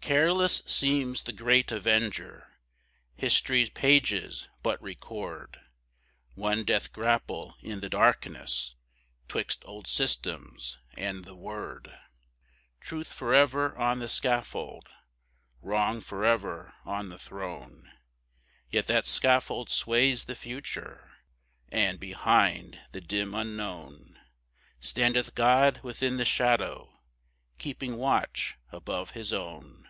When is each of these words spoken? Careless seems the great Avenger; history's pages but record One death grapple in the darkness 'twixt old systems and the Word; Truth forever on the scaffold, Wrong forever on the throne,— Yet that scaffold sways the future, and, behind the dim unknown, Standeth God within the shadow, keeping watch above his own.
Careless 0.00 0.62
seems 0.64 1.22
the 1.24 1.34
great 1.34 1.70
Avenger; 1.70 2.54
history's 3.14 3.68
pages 3.68 4.48
but 4.62 4.80
record 4.80 5.60
One 6.34 6.64
death 6.64 6.94
grapple 6.94 7.56
in 7.60 7.80
the 7.80 7.90
darkness 7.90 8.74
'twixt 9.28 9.62
old 9.66 9.86
systems 9.86 10.78
and 10.96 11.26
the 11.26 11.36
Word; 11.36 11.92
Truth 12.80 13.12
forever 13.12 13.76
on 13.76 13.98
the 13.98 14.08
scaffold, 14.08 14.88
Wrong 15.60 16.00
forever 16.00 16.72
on 16.86 17.10
the 17.10 17.18
throne,— 17.18 17.90
Yet 18.70 18.86
that 18.86 19.06
scaffold 19.06 19.68
sways 19.68 20.24
the 20.24 20.36
future, 20.36 21.18
and, 21.68 22.00
behind 22.00 22.80
the 22.92 23.02
dim 23.02 23.34
unknown, 23.34 24.18
Standeth 24.80 25.34
God 25.34 25.80
within 25.82 26.16
the 26.16 26.24
shadow, 26.24 26.98
keeping 27.58 27.98
watch 27.98 28.56
above 28.72 29.10
his 29.10 29.34
own. 29.34 29.84